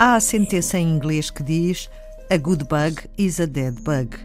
[0.00, 1.90] Há a sentença em inglês que diz
[2.30, 4.16] A good bug is a dead bug.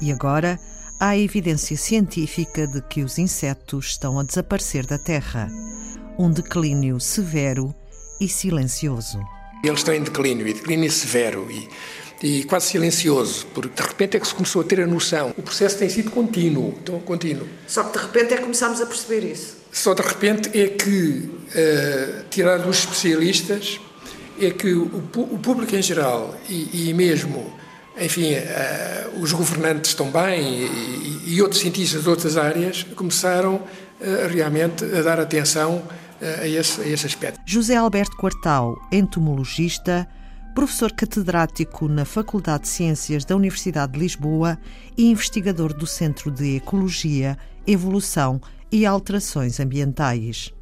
[0.00, 0.60] E agora
[1.00, 5.50] há evidência científica de que os insetos estão a desaparecer da Terra.
[6.16, 7.74] Um declínio severo
[8.20, 9.18] e silencioso.
[9.64, 11.68] Eles estão em declínio, e declínio severo e,
[12.22, 15.34] e quase silencioso, porque de repente é que se começou a ter a noção.
[15.36, 17.48] O processo tem sido contínuo, então, contínuo.
[17.66, 19.56] Só que de repente é que começámos a perceber isso.
[19.72, 23.80] Só de repente é que, uh, tirado dos especialistas,
[24.40, 27.52] é que o, o público em geral e, e mesmo,
[28.00, 34.84] enfim, uh, os governantes bem e, e, outros cientistas de outras áreas começaram uh, realmente
[34.84, 35.82] a dar atenção
[36.40, 37.40] a esse, a esse aspecto.
[37.44, 40.06] José Alberto Quartal, entomologista,
[40.54, 44.58] professor catedrático na Faculdade de Ciências da Universidade de Lisboa
[44.96, 50.52] e investigador do Centro de Ecologia, Evolução e Alterações Ambientais.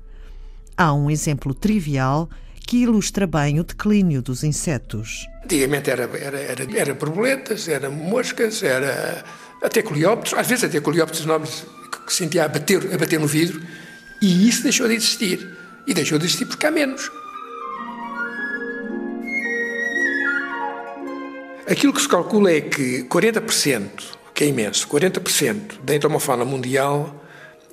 [0.76, 2.30] Há um exemplo trivial
[2.66, 5.26] que ilustra bem o declínio dos insetos.
[5.44, 9.24] Antigamente era, era, era, era borboletas, era moscas, era
[9.60, 11.66] até coleópteros, às vezes até coleópteros nomes
[12.06, 13.60] que sentia a bater, a bater no vidro,
[14.22, 15.58] e isso deixou de existir.
[15.86, 17.10] E deixou de existir porque há menos.
[21.70, 23.88] Aquilo que se calcula é que 40%,
[24.34, 27.24] que é imenso, 40% da entomofauna mundial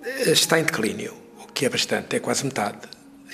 [0.03, 2.77] eh, está em declínio, o que é bastante, é quase metade.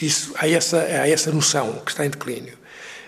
[0.02, 2.58] Isso, há, essa, há essa noção que está em declínio,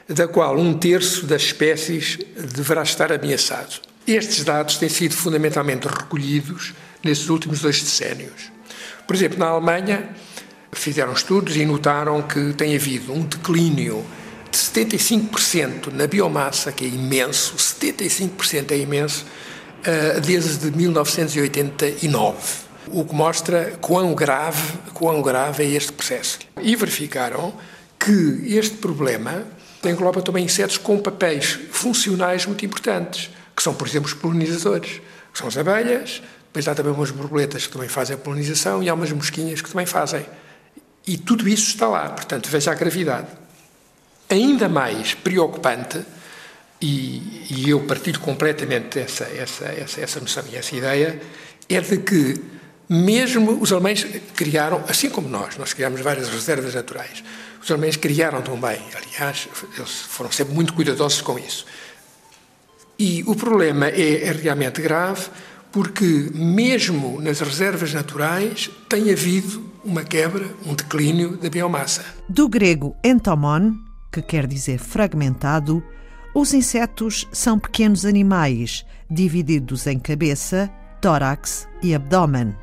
[0.05, 3.79] da qual um terço das espécies deverá estar ameaçado.
[4.05, 8.51] Estes dados têm sido fundamentalmente recolhidos nesses últimos dois decénios.
[9.07, 10.09] Por exemplo, na Alemanha,
[10.73, 14.05] fizeram estudos e notaram que tem havido um declínio
[14.55, 19.25] de 75% na biomassa, que é imenso, 75% é imenso,
[19.83, 22.65] eh, desde 1989.
[22.87, 26.39] O que mostra quão grave, quão grave é este processo.
[26.61, 27.53] E verificaram
[27.99, 29.43] que este problema
[29.83, 35.01] engloba também insetos com papéis funcionais muito importantes, que são, por exemplo, os polinizadores,
[35.33, 38.87] que são as abelhas, depois há também umas borboletas que também fazem a polinização e
[38.87, 40.25] há umas mosquinhas que também fazem.
[41.05, 43.27] E tudo isso está lá, portanto, veja a gravidade.
[44.29, 46.03] Ainda mais preocupante,
[46.81, 51.21] e, e eu partilho completamente essa, essa, essa, essa noção e essa ideia,
[51.69, 52.41] é de que
[52.89, 54.05] mesmo os alemães
[54.35, 57.23] criaram, assim como nós, nós criamos várias reservas naturais,
[57.61, 61.65] os alemães criaram também, aliás, eles foram sempre muito cuidadosos com isso.
[62.97, 65.27] E o problema é, é realmente grave,
[65.71, 72.05] porque mesmo nas reservas naturais tem havido uma quebra, um declínio da biomassa.
[72.29, 73.73] Do grego entomon,
[74.15, 75.83] que quer dizer fragmentado,
[76.33, 80.71] os insetos são pequenos animais divididos em cabeça,
[81.01, 82.55] tórax e abdômen,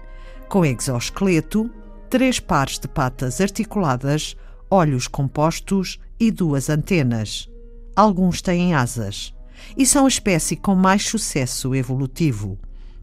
[0.49, 1.71] com exoesqueleto,
[2.11, 4.37] três pares de patas articuladas,
[4.71, 7.49] olhos compostos e duas antenas.
[7.95, 9.35] Alguns têm asas
[9.77, 12.59] e são a espécie com mais sucesso evolutivo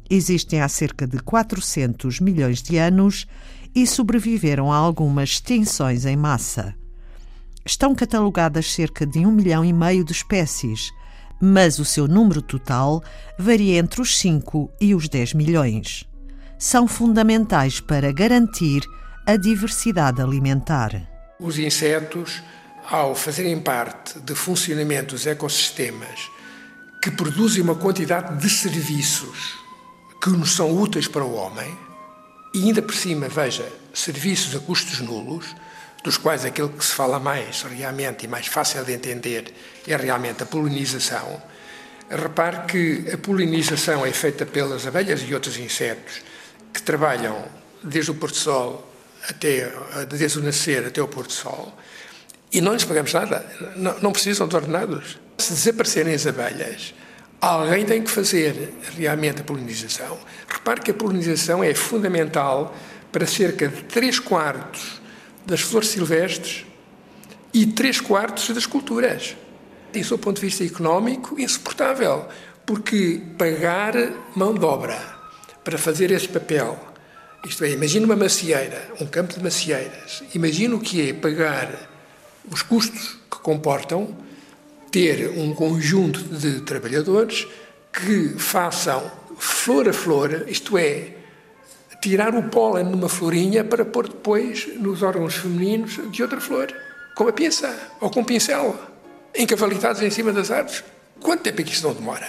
[0.09, 3.27] existem há cerca de 400 milhões de anos
[3.75, 6.75] e sobreviveram a algumas extinções em massa.
[7.65, 10.91] Estão catalogadas cerca de um milhão e meio de espécies,
[11.39, 13.03] mas o seu número total
[13.37, 16.05] varia entre os 5 e os 10 milhões.
[16.57, 18.81] São fundamentais para garantir
[19.25, 21.07] a diversidade alimentar.
[21.39, 22.41] Os insetos,
[22.89, 26.29] ao fazerem parte de funcionamento dos ecossistemas
[27.01, 29.57] que produzem uma quantidade de serviços
[30.21, 31.73] que nos são úteis para o homem,
[32.53, 35.55] e ainda por cima, veja, serviços a custos nulos,
[36.03, 39.53] dos quais aquele que se fala mais realmente e mais fácil de entender
[39.87, 41.41] é realmente a polinização.
[42.09, 46.21] Repare que a polinização é feita pelas abelhas e outros insetos
[46.73, 47.45] que trabalham
[47.83, 48.85] desde o pôr-do-sol
[49.27, 49.71] até
[50.07, 51.77] desde o nascer até o pôr-do-sol
[52.51, 53.45] e não lhes pagamos nada,
[53.75, 55.19] não, não precisam de ordenados.
[55.37, 56.93] Se desaparecerem as abelhas,
[57.41, 60.17] Alguém tem que fazer realmente a polinização.
[60.45, 62.75] Repare que a polinização é fundamental
[63.13, 64.98] para cerca de 3 quartos
[65.45, 66.65] das flores silvestres
[67.53, 69.35] e 3 quartos das culturas.
[69.93, 72.27] E, do ponto de vista económico, insuportável,
[72.65, 73.95] porque pagar
[74.35, 74.99] mão de obra
[75.63, 76.79] para fazer esse papel,
[77.45, 81.89] isto é, imagina uma macieira, um campo de macieiras, imagina o que é pagar
[82.51, 84.15] os custos que comportam
[84.91, 87.47] ter um conjunto de trabalhadores
[87.91, 91.15] que façam flor a flor, isto é,
[92.01, 96.73] tirar o pólen numa florinha para pôr depois nos órgãos femininos de outra flor,
[97.15, 98.79] com a pinça ou com um pincel,
[99.37, 100.83] encavalitados em cima das árvores.
[101.19, 102.27] Quanto tempo é que isto não demora?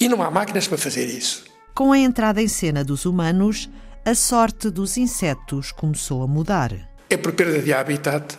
[0.00, 1.44] E não há máquinas para fazer isso.
[1.74, 3.68] Com a entrada em cena dos humanos,
[4.04, 6.72] a sorte dos insetos começou a mudar.
[7.10, 8.36] é por perda de habitat,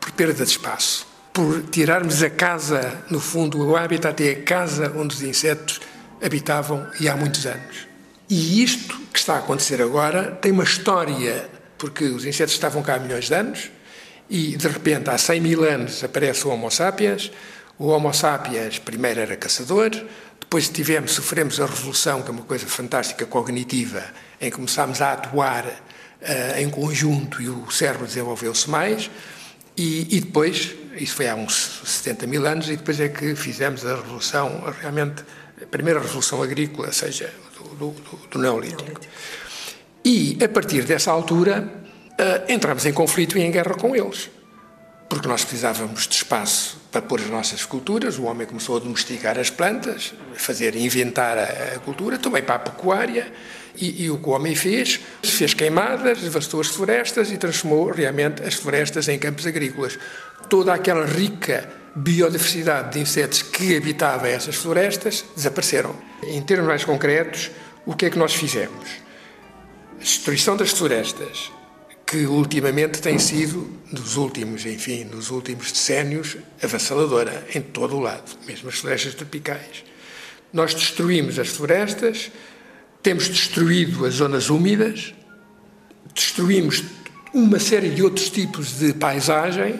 [0.00, 4.92] por perda de espaço, por tirarmos a casa, no fundo, o habitat é a casa
[4.96, 5.80] onde os insetos
[6.22, 7.86] habitavam e há muitos anos.
[8.28, 11.46] E isto está a acontecer agora tem uma história,
[11.76, 13.70] porque os insetos estavam cá há milhões de anos
[14.30, 17.30] e, de repente, há 100 mil anos aparece o Homo sapiens.
[17.78, 19.90] O Homo sapiens primeiro era caçador,
[20.40, 24.02] depois tivemos, sofremos a revolução, que é uma coisa fantástica cognitiva,
[24.40, 29.10] em que começámos a atuar uh, em conjunto e o cérebro desenvolveu-se mais.
[29.76, 33.84] E, e, depois, isso foi há uns 70 mil anos, e depois é que fizemos
[33.86, 35.24] a revolução, realmente,
[35.60, 37.32] a primeira revolução agrícola, seja,
[37.78, 39.00] do, do, do Neolítico.
[40.04, 41.68] E, a partir dessa altura,
[42.18, 44.30] uh, entramos em conflito e em guerra com eles.
[45.08, 49.38] Porque nós precisávamos de espaço para pôr as nossas culturas, o homem começou a domesticar
[49.38, 53.32] as plantas, fazer, inventar a, a cultura, também para a pecuária,
[53.80, 58.42] e, e, o que o homem fez, fez queimadas, devastou as florestas e transformou realmente
[58.42, 59.98] as florestas em campos agrícolas.
[60.48, 65.94] Toda aquela rica biodiversidade de insetos que habitava essas florestas desapareceram.
[66.22, 67.50] Em termos mais concretos,
[67.84, 68.88] o que é que nós fizemos?
[69.96, 71.50] A destruição das florestas,
[72.06, 78.30] que ultimamente tem sido, nos últimos, enfim, nos últimos decénios, avassaladora em todo o lado,
[78.46, 79.84] mesmo as florestas tropicais.
[80.52, 82.30] Nós destruímos as florestas,
[83.02, 85.12] temos destruído as zonas úmidas,
[86.14, 86.82] destruímos
[87.34, 89.78] uma série de outros tipos de paisagem.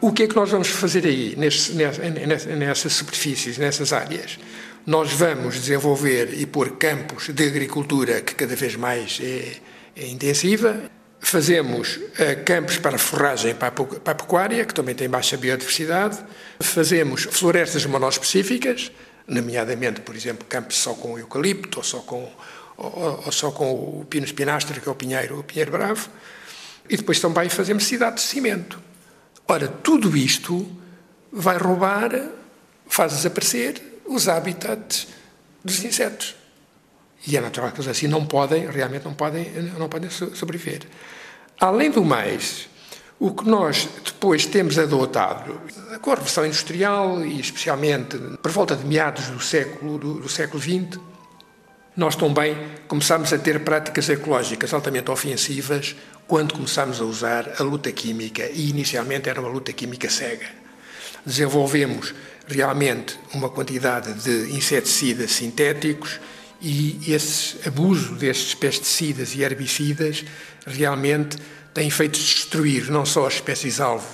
[0.00, 4.38] O que é que nós vamos fazer aí, nessas superfícies, nessas áreas?
[4.86, 9.56] Nós vamos desenvolver e pôr campos de agricultura que cada vez mais é,
[9.96, 10.88] é intensiva.
[11.18, 13.74] Fazemos uh, campos para forragem para
[14.06, 16.24] a, pecuária, que também tem baixa biodiversidade.
[16.60, 18.92] Fazemos florestas monospecíficas,
[19.26, 22.30] nomeadamente, por exemplo, campos só com eucalipto ou só com,
[22.76, 26.08] ou, ou só com o pino espinastre, que é o pinheiro, o pinheiro bravo,
[26.88, 28.80] e depois também fazemos cidades de cimento.
[29.50, 30.66] Ora, tudo isto
[31.32, 32.10] vai roubar,
[32.86, 35.08] faz desaparecer os habitats
[35.64, 36.36] dos insetos.
[37.26, 40.82] E é natural que eles assim não podem, realmente não podem, não podem sobreviver.
[41.58, 42.68] Além do mais,
[43.18, 45.60] o que nós depois temos adotado,
[46.02, 50.62] com a Revolução Industrial e especialmente por volta de meados do século, do, do século
[50.62, 51.00] XX,
[51.96, 52.56] nós também
[52.86, 55.96] começámos a ter práticas ecológicas altamente ofensivas
[56.28, 60.46] quando começámos a usar a luta química, e inicialmente era uma luta química cega.
[61.24, 62.14] Desenvolvemos
[62.46, 66.20] realmente uma quantidade de inseticidas sintéticos
[66.60, 70.24] e esse abuso destes pesticidas e herbicidas
[70.66, 71.38] realmente
[71.72, 74.06] tem efeitos de destruir não só as espécies-alvo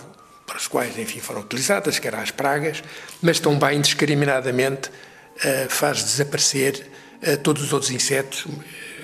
[0.47, 2.83] para as quais, enfim, foram utilizadas, que eram as pragas,
[3.21, 6.87] mas também indiscriminadamente uh, faz desaparecer
[7.23, 8.47] uh, todos os outros insetos,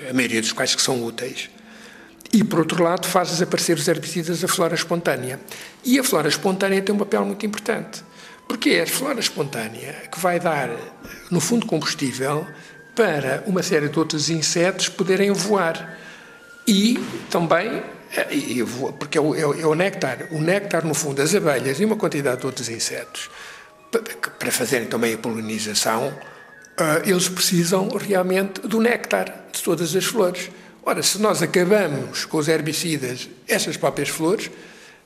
[0.09, 1.49] a maioria dos quais que são úteis.
[2.33, 5.39] E, por outro lado, faz desaparecer os herbicidas a flora espontânea.
[5.83, 8.03] E a flora espontânea tem um papel muito importante,
[8.47, 10.69] porque é a flora espontânea que vai dar,
[11.29, 12.47] no fundo, combustível
[12.95, 15.97] para uma série de outros insetos poderem voar.
[16.65, 16.97] E
[17.29, 17.83] também
[18.15, 18.25] é,
[18.99, 20.27] porque é o, é o, néctar.
[20.31, 23.29] O néctar, no fundo, as abelhas e uma quantidade de outros insetos,
[24.37, 26.13] para fazerem também a polinização,
[26.77, 30.49] ah, eles precisam realmente do néctar de todas as flores.
[30.83, 34.49] Ora, se nós acabamos com os herbicidas, essas próprias flores,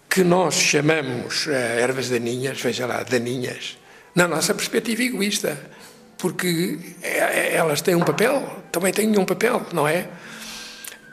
[0.10, 3.78] que nós chamamos ah, ervas daninhas, veja lá, daninhas,
[4.14, 5.60] na nossa perspectiva egoísta,
[6.18, 10.08] porque é, elas têm um papel, também têm um papel, não é?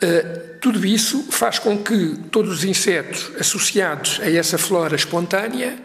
[0.03, 5.79] Uh, tudo isso faz com que todos os insetos associados a essa flora espontânea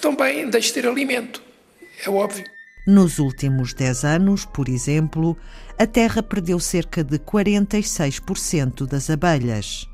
[0.00, 1.42] também deixem de ter alimento.
[2.04, 2.44] É óbvio.
[2.90, 5.38] Nos últimos 10 anos, por exemplo,
[5.78, 9.86] a Terra perdeu cerca de 46% das abelhas,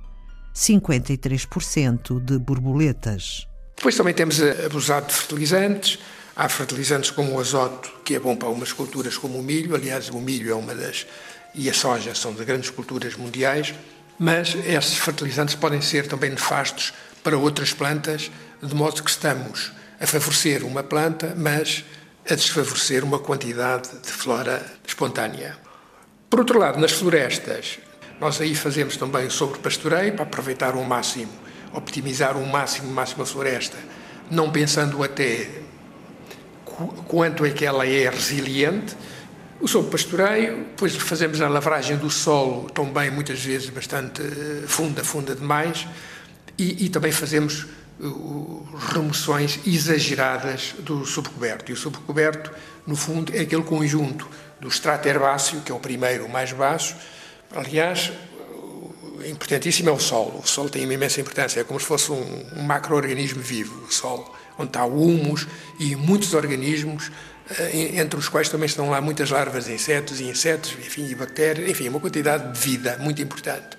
[0.55, 3.47] 53% de borboletas.
[3.77, 5.99] Depois também temos abusado de fertilizantes.
[6.35, 9.75] Há fertilizantes como o azoto, que é bom para umas culturas como o milho.
[9.75, 11.07] Aliás, o milho é uma das
[11.55, 13.75] e a soja são de grandes culturas mundiais,
[14.19, 18.31] mas esses fertilizantes podem ser também nefastos para outras plantas,
[18.63, 21.85] de modo que estamos a favorecer uma planta, mas
[22.29, 25.57] a desfavorecer uma quantidade de flora espontânea.
[26.29, 27.79] Por outro lado, nas florestas,
[28.21, 31.33] nós aí fazemos também sobre pastoreio para aproveitar o máximo,
[31.73, 33.77] optimizar o máximo, máximo a floresta,
[34.31, 35.49] não pensando até
[37.07, 38.97] quanto é que ela é resiliente,
[39.61, 45.03] o sobre pastoreio, depois fazemos a lavragem do solo, também muitas vezes bastante eh, funda,
[45.03, 45.87] funda demais,
[46.59, 47.67] e, e também fazemos
[48.93, 51.71] remoções exageradas do subcoberto.
[51.71, 52.51] E o subcoberto,
[52.87, 54.29] no fundo, é aquele conjunto
[54.61, 56.95] do extrato herbáceo, que é o primeiro, o mais baixo.
[57.55, 58.13] Aliás,
[59.25, 60.41] importantíssimo é o Sol.
[60.43, 63.93] O Sol tem uma imensa importância, é como se fosse um, um macro-organismo vivo, o
[63.93, 65.47] Sol, onde está o humus
[65.79, 67.11] e muitos organismos,
[67.59, 71.15] eh, entre os quais também estão lá muitas larvas de insetos e insetos, enfim, e
[71.15, 73.77] bactérias, enfim, uma quantidade de vida muito importante.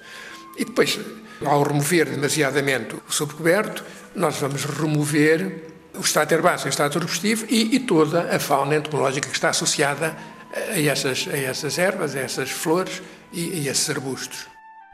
[0.58, 1.00] E depois,
[1.46, 3.84] ao remover demasiadamente o sobrecoberto,
[4.18, 9.30] nós vamos remover o extrato herbáceo, o extrato arbustivo e, e, toda a fauna entomológica
[9.30, 10.18] que está associada
[10.54, 14.48] a essas, a essas ervas, a essas flores e a esses arbustos.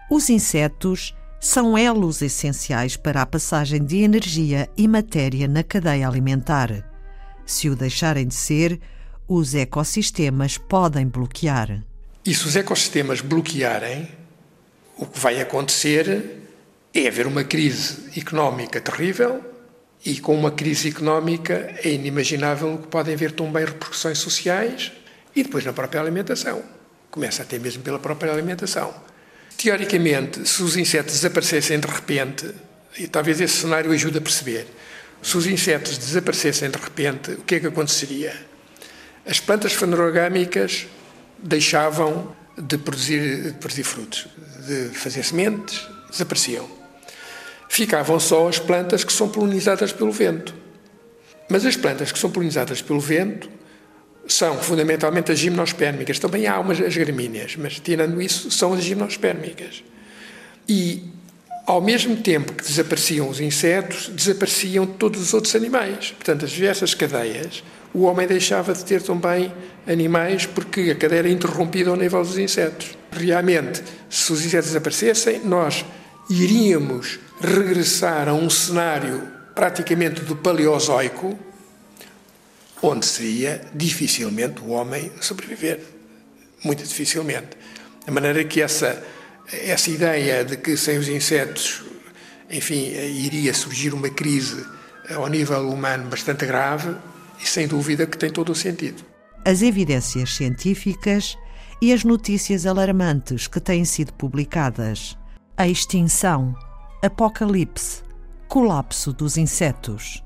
[0.10, 6.89] Os insetos são elos essenciais para a passagem de energia e matéria na cadeia alimentar.
[7.46, 8.80] Se o deixarem de ser,
[9.27, 11.84] os ecossistemas podem bloquear.
[12.25, 14.10] E se os ecossistemas bloquearem,
[14.98, 16.43] o que vai acontecer
[16.94, 19.44] é haver uma crise económica terrível
[20.06, 24.92] e com uma crise económica é inimaginável que podem haver também repercussões sociais
[25.36, 26.62] e depois na própria alimentação.
[27.10, 28.94] Começa até mesmo pela própria alimentação.
[29.58, 32.54] Teoricamente, se os insetos desaparecessem de repente,
[32.98, 34.68] e talvez esse cenário ajude a perceber,
[35.22, 38.36] se os insetos desaparecessem de repente, o que é que aconteceria?
[39.26, 40.86] As plantas fanerogâmicas
[41.40, 44.28] deixavam de produzir, de produzir frutos,
[44.68, 46.83] de fazer sementes, desapareciam.
[47.74, 50.53] Ficavam só as plantas que são polinizadas pelo vento.
[51.50, 53.50] Mas as plantas que são polinizadas pelo vento
[54.27, 56.20] são fundamentalmente as gimnospérmicas.
[56.20, 59.84] Também há umas as gramíneas, mas tirando isso, são as gimnospérmicas.
[60.70, 61.03] E
[61.65, 66.12] ao mesmo tempo que desapareciam os insetos, desapareciam todos os outros animais.
[66.12, 69.51] Portanto, as diversas cadeias, o homem deixava de ter também
[69.88, 72.96] animais porque a cadeia era interrompida ao nível dos insetos.
[73.12, 75.84] Realmente, se os insetos desaparecessem, nós
[76.30, 81.38] iríamos regressar a um cenário praticamente do Paleozoico,
[82.82, 85.80] onde seria dificilmente o homem sobreviver.
[86.63, 87.58] Muito dificilmente.
[88.06, 89.03] De maneira que essa,
[89.51, 91.84] essa ideia de que sem os insetos,
[92.50, 92.92] enfim,
[93.25, 94.65] iria surgir uma crise
[95.13, 96.96] ao nível humano bastante grave,
[97.42, 99.03] e sem dúvida que tem todo o sentido.
[99.46, 101.38] As evidências científicas
[101.82, 105.18] e as notícias alarmantes que têm sido publicadas.
[105.55, 106.55] A extinção,
[107.03, 108.01] apocalipse,
[108.48, 110.24] colapso dos insetos.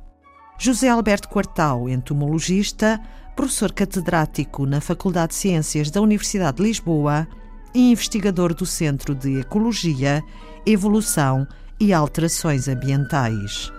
[0.57, 2.97] José Alberto Quartal, entomologista,
[3.35, 7.27] professor catedrático na Faculdade de Ciências da Universidade de Lisboa
[7.75, 10.23] e investigador do Centro de Ecologia,
[10.65, 11.45] Evolução
[11.77, 13.69] e Alterações Ambientais.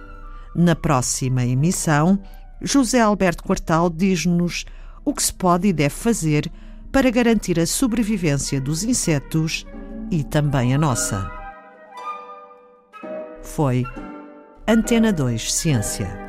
[0.54, 2.20] Na próxima emissão,
[2.60, 4.66] José Alberto Quartal diz-nos
[5.02, 6.52] o que se pode e deve fazer
[6.92, 9.66] para garantir a sobrevivência dos insetos
[10.10, 11.37] e também a nossa.
[13.58, 13.82] Foi
[14.68, 16.27] Antena 2 Ciência.